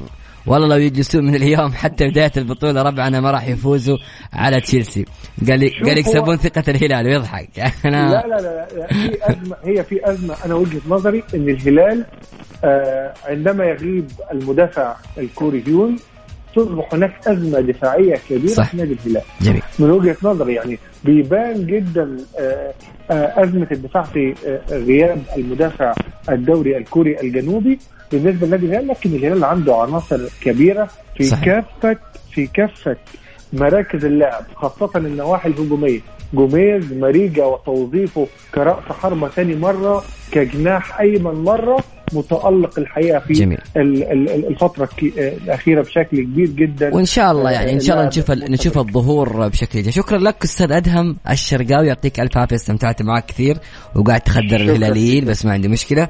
[0.47, 3.97] والله لو يجلسون من اليوم حتى بداية البطولة ربعنا ما راح يفوزوا
[4.33, 5.05] على تشيلسي.
[5.47, 7.49] قال لي قال يكسبون ثقة الهلال ويضحك.
[7.85, 10.35] أنا لا لا لا لا، في أزمة هي في أزمة.
[10.45, 12.05] أنا وجهة نظري إن الهلال
[12.63, 15.95] آه، عندما يغيب المدافع الكوري هيون
[16.55, 18.71] تصبح هناك أزمة دفاعية كبيرة صح.
[18.71, 22.73] في نادي الهلال جميل من وجهة نظري يعني بيبان جدا آه،
[23.11, 25.93] آه، أزمة الدفاع في آه، غياب المدافع
[26.29, 27.79] الدوري الكوري الجنوبي
[28.11, 31.45] بالنسبة لنادي الهلال لكن الهلال عنده عناصر كبيرة في صحيح.
[31.45, 31.97] كافة
[32.31, 32.95] في كافة
[33.53, 35.99] مراكز اللعب خاصة النواحي الهجومية.
[36.33, 43.57] جوميز ماريجا وتوظيفه كرأس حربة ثاني مرة كجناح أيمن مرة متألق الحقيقة في جميل.
[43.77, 46.95] ال- ال- ال- الفترة الأخيرة بشكل كبير جدا.
[46.95, 49.89] وإن شاء الله يعني إن شاء الله نشوف نشوف الظهور بشكل جيد.
[49.89, 51.87] شكرا لك أستاذ أدهم الشرقاوي.
[51.87, 53.57] يعطيك ألف عافية استمتعت معك كثير.
[53.95, 54.55] وقاعد تخدر.
[54.55, 56.07] الهلاليين بس ما عندي مشكلة.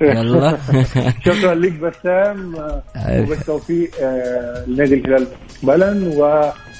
[0.00, 0.58] يلا.
[1.26, 2.54] شكرا لك بسام.
[3.08, 5.26] وبالتوفيق آه، لنادي الهلال.
[5.62, 6.12] مستقبلا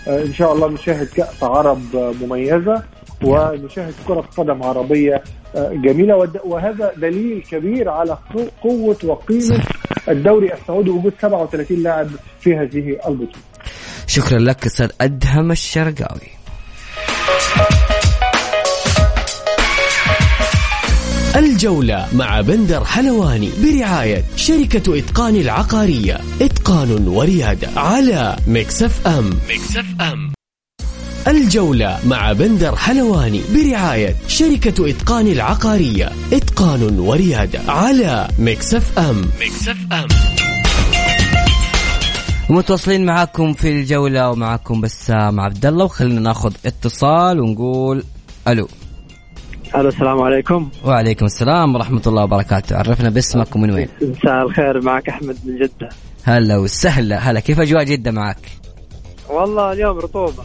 [0.06, 2.82] وان شاء الله نشاهد كأس عرب آه، مميزة
[3.24, 5.22] ونشاهد كرة قدم عربية
[5.56, 6.16] آه، جميلة.
[6.44, 9.64] وهذا دليل كبير على قو- قوة وقيمة
[10.08, 12.08] الدوري السعودي وجود 37 لاعب
[12.40, 13.42] في هذه البطولة.
[14.06, 16.34] شكرا لك أستاذ أدهم الشرقاوي.
[21.37, 26.20] الجولة مع بندر حلواني برعاية شركة إتقان العقارية.
[26.40, 29.30] إتقان وريادة على Mix FM.
[29.50, 30.33] Mix FM.
[31.29, 36.12] الجولة مع بندر حلواني برعاية شركة إتقان العقارية.
[36.33, 39.20] إتقان وريادة على Mix FM.
[39.40, 40.09] Mix FM.
[42.51, 45.85] ومتواصلين معاكم في الجولة ومعاكم بسام عبد الله.
[45.85, 48.05] وخلينا ناخذ اتصال ونقول
[48.49, 48.68] ألو.
[49.76, 50.68] ألو السلام عليكم.
[50.84, 52.76] وعليكم السلام ورحمة الله وبركاته.
[52.76, 53.88] عرفنا باسمك ومن وين.
[54.02, 55.88] مساء الخير معك أحمد من جدة.
[56.24, 57.18] هلا وسهلا.
[57.18, 58.37] هلا كيف أجواء جدة معك؟
[59.30, 60.42] والله اليوم رطوبة.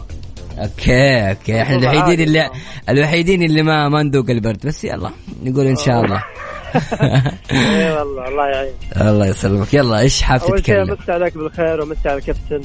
[0.58, 1.62] okay okay.
[1.62, 2.28] إحنا الوحيدين.
[2.28, 2.50] اللي
[2.90, 5.10] الوحيدين اللي ما ما ندوق البرد بس يلا
[5.44, 6.24] نقول إن شاء الله.
[7.52, 8.74] إي والله الله يعين
[9.10, 9.74] الله يسلمك.
[9.74, 12.62] يلا إيش حاب أول شيء تتكلم؟ امسي عليك بالخير وامسي على الكابتن.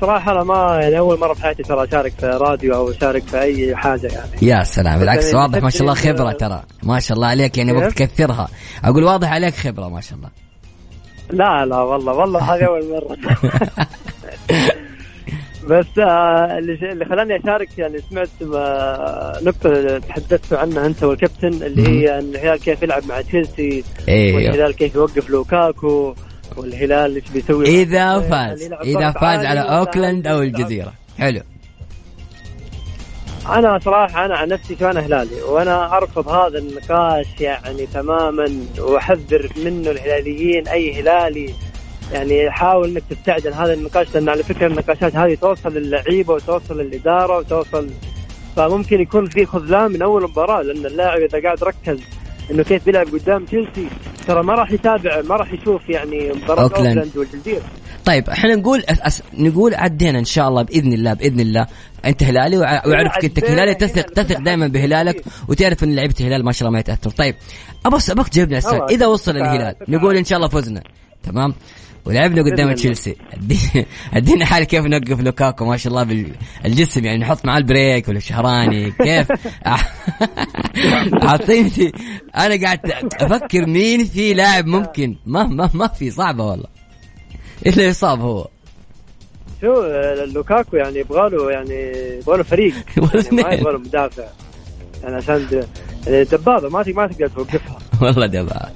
[0.00, 3.40] صراحة أنا ما يعني أول مرة في حياتي ترى أشارك في راديو أو أشارك في
[3.40, 4.30] أي حاجة يعني.
[4.42, 6.62] يا سلام بالعكس يعني واضح ما شاء الله خبرة ترى.
[6.82, 8.48] ما شاء الله عليك يعني أبغى كيف؟ تكثرها.
[8.84, 10.30] أقول واضح عليك خبرة ما شاء الله.
[11.30, 13.16] لا لا والله والله هذه أول مرة.
[15.68, 18.28] بس آه، اللي اللي خلاني أشارك يعني سمعت
[19.42, 24.76] نقطه تحدثتوا عنها أنت والكابتن اللي هي ان الهلال كيف يلعب مع تشيلسي أيوه والهلال
[24.76, 26.14] كيف يوقف لوكاكو.
[26.56, 30.92] والهلال إيش بيسوي؟ إذا يعني فاز إذا فاز على أوكلاند أو الجزيرة.
[31.18, 31.40] حلو.
[33.48, 39.90] أنا صراحة أنا عن نفسي كمان هلالي وأنا أرفض هذا النقاش يعني تماما وأحذر منه
[39.90, 41.54] الهلاليين أي هلالي
[42.12, 47.38] يعني حاول إنك عن هذا النقاش لأن على فكرة النقاشات هذه توصل للعيبة وتوصل للإدارة
[47.38, 47.90] وتوصل
[48.56, 52.00] فممكن يكون في خذلان من أول مباراة لأن اللاعب إذا قاعد ركز
[52.50, 53.88] إنه كيف بيلعب قدام تشيلسي.
[54.26, 56.86] ترى ما راح يتابع ما راح يشوف يعني مباراة أوكلاند.
[56.86, 57.62] أوكلاند والجزيرة.
[58.04, 59.22] طيب إحنا نقول أس...
[59.34, 61.66] نقول عدينا إن شاء الله بإذن الله بإذن الله.
[62.04, 66.60] أنت هلالي وأعرفك أنت هلالي تثق تثق دائما بهلالك وتعرف إن لعيبة الهلال ما شاء
[66.60, 67.34] الله ما يتاثر طيب
[67.86, 68.90] أبغى أبغى تجاوبني على السؤال.
[68.90, 70.82] إذا وصل الهلال نقول إن شاء الله فزنا.
[71.22, 71.54] تمام؟
[72.04, 73.16] ولعبنا قدام تشيلسي.
[74.14, 75.64] أدينا حل كيف نوقف لوكاكو.
[75.64, 76.24] ما شاء الله
[76.64, 79.28] بالجسم يعني نحط معاه البريك ولا الشهراني كيف؟
[81.28, 81.92] اعطيني
[82.36, 82.80] أنا قاعد
[83.20, 85.16] أفكر مين في لاعب ممكن.
[85.26, 86.68] ما ما ما في صعبة والله.
[87.66, 88.48] إلا يصاب هو.
[89.60, 89.74] شو
[90.34, 92.74] لوكاكو يعني يبغى له يعني يبغى له فريق.
[93.14, 94.24] يعني ما يبغى له مدافع.
[95.02, 95.64] يعني عشان
[96.06, 97.78] دبابة ما ما تقدر توقفها.
[98.02, 98.70] والله دبابة.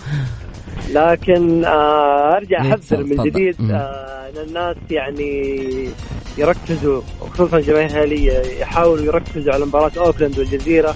[0.92, 5.88] لكن آه أرجع أحذر من جديد آه إن الناس يعني
[6.38, 10.94] يركزوا خصوصا الجماهير الهلاليه يحاولوا يركزوا على مباراة أوكلاند والجزيرة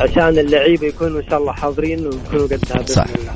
[0.00, 3.02] عشان اللعيبة يكونوا إن شاء الله حاضرين ويكونوا قدها بإذن.
[3.02, 3.32] الله.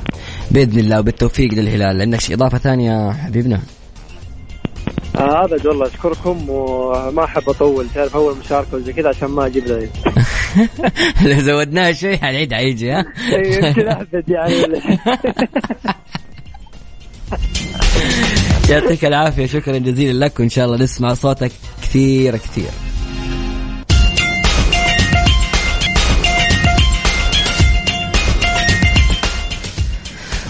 [0.51, 2.01] بإذن الله وبالتوفيق للهلال.
[2.01, 3.59] عندك إضافة ثانية حبيبنا؟
[5.15, 9.67] آه ابد والله أشكركم وما أحب أطول تعرف أول مشاركة وزي كذا عشان ما أجيب
[9.67, 9.89] له
[11.33, 14.55] لو زودناها شوي العيد حيجي ها؟ يمكن احمد يعني
[18.69, 22.69] يعطيك العافية شكرا جزيلا لك وإن شاء الله نسمع صوتك كثير كثير.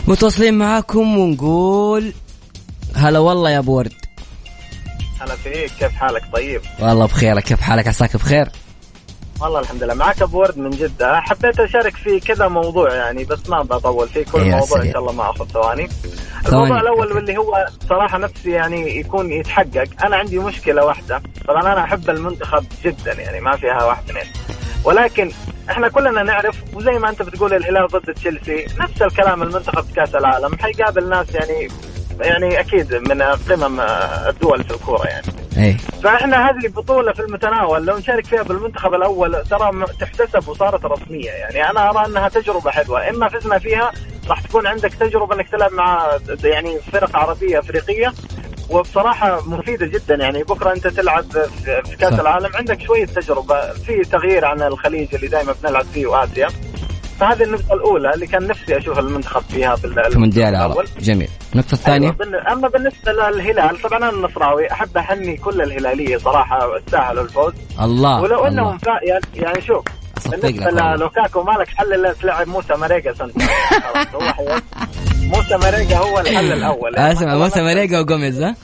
[0.08, 2.14] متواصلين معاكم ونقول
[2.96, 3.94] هلا والله يا ابو ورد
[5.24, 8.48] هلا فيك؟ كيف حالك طيب؟ والله بخير كيف حالك؟ عساك بخير؟
[9.42, 9.94] والله الحمد لله.
[9.94, 11.20] معك أبو ورد من جدة.
[11.20, 15.12] حبيت أشارك في كذا موضوع يعني بس ما بطول في كل موضوع إن شاء الله
[15.12, 15.90] ما أخذ ثواني.
[16.48, 20.06] الموضوع الأول واللي هو صراحة نفسي يعني يكون يتحقق.
[20.06, 21.22] أنا عندي مشكلة واحدة.
[21.48, 24.34] طبعا أنا أحب المنتخب جدا يعني ما فيها واحد اثنين.
[24.84, 25.32] ولكن
[25.70, 30.58] إحنا كلنا نعرف وزي ما أنت بتقول الهلال ضد تشيلسي نفس الكلام المنتخب كأس العالم.
[30.58, 31.68] حيقابل ناس يعني
[32.22, 33.80] يعني أكيد من قمم
[34.28, 35.28] الدول في الكورة يعني.
[35.58, 41.32] إيه فإحنا هذه بطولة في المتناول لو نشارك فيها بالمنتخب الأول ترى تحتسب وصارت رسمية
[41.32, 41.70] يعني.
[41.70, 43.10] أنا أرى أنها تجربة حلوة.
[43.10, 43.92] إما فزنا فيها
[44.30, 48.14] راح تكون عندك تجربة إنك تلعب مع يعني فرق عربية أفريقية
[48.70, 50.44] وبصراحة مفيدة جدا يعني.
[50.44, 51.26] بكرة أنت تلعب
[51.86, 56.48] في كأس العالم عندك شوية تجربة في تغيير عن الخليج اللي دائما بنلعب فيه وآسيا.
[57.20, 60.88] فهذه النقطة الأولى اللي كان نفسي أشوف المنتخب فيها في المونديال الأول.
[61.00, 61.30] جميل.
[61.54, 62.52] النقطة الثانية؟ أيوة.
[62.54, 67.54] أما بالنسبة للهلال طبعا أنا النصراوي أحب أحني كل الهلالية صراحة استاهلوا الفوز.
[67.82, 69.86] الله ولو أنهم يعني, يعني شوف
[70.30, 72.74] بالنسبة لوكاكو مالك حل إلا تلعب موسى
[73.18, 73.34] سنة.
[75.24, 76.96] موسى ماريجا هو الحل الأول.
[76.96, 78.56] أسمع موسى ماريجا وجوميز ها؟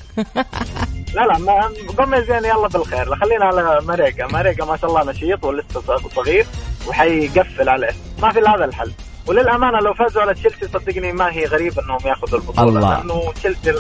[1.16, 3.16] لا لا ما جوميز يعني يلا بالخير.
[3.16, 4.28] خلينا على ماريجا.
[4.28, 5.82] ماريجا ما شاء الله نشيط ولسه
[6.16, 6.46] صغير.
[6.88, 7.96] وحيقفل عليه.
[8.22, 8.92] ما في هذا الحل.
[9.28, 12.98] وللأمانة لو فازوا على تشيلسي صدقني ما هي غريب إنهم ياخذوا البطولة الله.
[12.98, 13.74] لأنه تشيلسي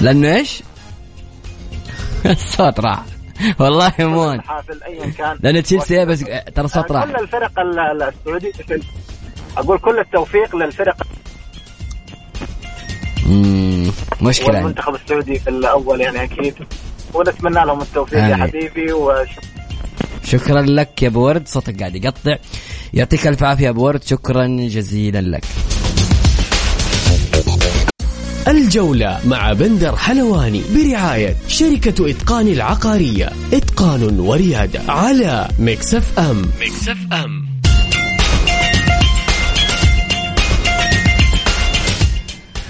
[0.00, 0.62] لأنه إيش؟
[2.26, 3.04] الصوت راح.
[3.58, 5.38] والله مون حافل ايا كان.
[5.40, 7.04] لأن تشيلسي بس ترى صوت راح.
[7.04, 8.52] كل الفرق السعوديه
[9.56, 10.96] أقول كل التوفيق للفرق.
[14.22, 14.56] مشكلة.
[14.56, 16.54] والمنتخب السعودي في الأول يعني أكيد.
[17.14, 19.28] ونتمنى لهم التوفيق يا حبيبي وش...
[20.24, 22.36] شكرا لك يا أبو ورد صوتك قاعد يقطع.
[22.94, 25.44] يعطيك ألف عافية يا أبو ورد شكرا جزيلا لك.
[28.48, 33.32] الجولة مع بندر حلواني برعاية شركة إتقان العقارية.
[33.52, 36.42] إتقان وريادة على Mix FM.
[36.60, 37.39] Mix FM.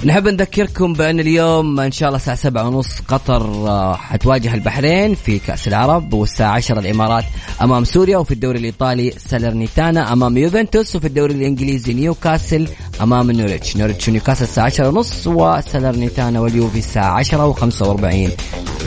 [0.04, 5.38] نحب نذكركم بأن اليوم إن شاء الله الساعة سبعة ونص قطر آه، حتواجه البحرين في
[5.38, 7.24] كأس العرب والساعة عشرة الإمارات
[7.62, 12.68] أمام سوريا وفي الدوري الإيطالي سالرنيتانا أمام يوفنتوس وفي الدوري الإنجليزي نيوكاسل
[13.00, 13.76] أمام نوريتش.
[13.76, 18.30] نوريتش ونيوكاسل الساعة عشرة ونص وسالرنيتانا واليوفي الساعة عشرة وخمسة وأربعين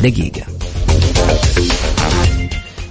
[0.04, 0.42] دقيقة.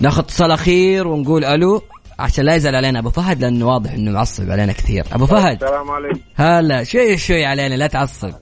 [0.00, 1.82] ناخذ اتصال أخير ونقول ألو.
[2.18, 2.98] عشان لا يزعل علينا.
[2.98, 5.04] أبو فهد لأنه واضح إنه معصب علينا كثير.
[5.12, 5.62] أبو فهد.
[5.62, 6.20] السلام عليكم.
[6.34, 8.32] هلا شوي شوي علينا لا تعصب.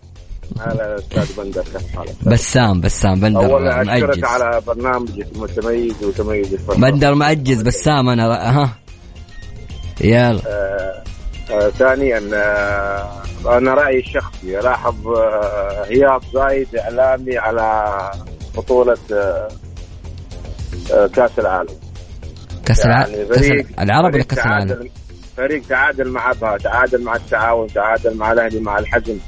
[0.60, 7.14] هلا أستاذ بندر كيف حالك؟ بسام بسام بندر اولا أشكرك على برنامجك المتميز وتميز بندر
[7.14, 8.50] معجز بسام أنا.
[8.50, 8.70] ها
[10.00, 10.40] يلا.
[10.46, 11.02] آه
[11.50, 18.10] آه ثانيا آه أنا رأيي الشخصي الاحظ آه هياط زايد إعلامي على
[18.56, 19.48] بطولة آه
[20.92, 21.74] آه كأس العالم.
[22.74, 24.90] كاس يعني فريق العرب ولا كاس العالم؟
[25.36, 29.18] فريق تعادل مع ابها تعادل مع التعاون تعادل مع الأهلي مع الحزم.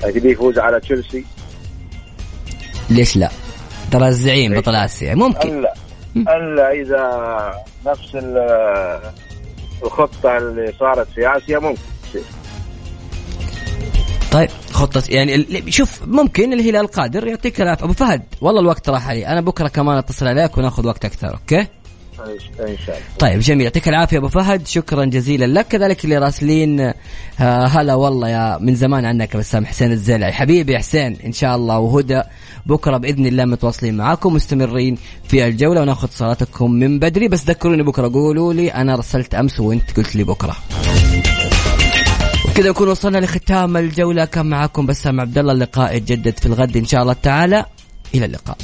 [0.00, 1.24] تبي يفوز على تشيلسي.
[2.90, 3.30] ليش لا؟
[3.90, 5.48] ترى الزعيم بطل آسيا ممكن.
[5.48, 5.74] الا
[6.16, 7.54] ألا إذا
[7.86, 8.16] نفس
[9.82, 12.22] الخطة اللي صارت في آسيا ممكن تصير
[14.32, 17.84] طيب خطة يعني شوف ممكن الهلال قادر يعطيك العافية.
[17.84, 19.26] أبو فهد والله الوقت راح علي.
[19.26, 21.66] أنا بكرة كمان أتصل عليك وناخذ وقت أكثر أوكي؟
[22.60, 23.06] إن شاء الله.
[23.18, 23.60] طيب جميل.
[23.60, 24.66] يعطيك العافية أبو فهد.
[24.66, 25.68] شكرا جزيلا لك.
[25.68, 31.16] كذلك اللي راسلين آه، هلا والله يا من زمان عنك بسام حسين الزلعي حبيبي حسين
[31.26, 32.22] إن شاء الله وهدى.
[32.66, 34.98] بكرة بإذن الله متواصلين معاكم مستمرين
[35.28, 37.28] في الجولة ونأخذ صلاتكم من بدري.
[37.28, 40.56] بس ذكروني بكرة قولوا لي أنا رسلت أمس وأنت قلت لي بكرة.
[42.54, 44.24] كذا نكون وصلنا لختام الجولة.
[44.24, 47.64] كان معاكم بسام عبد الله اللقاء يتجدد في الغد إن شاء الله تعالى.
[48.14, 48.56] إلى اللقاء.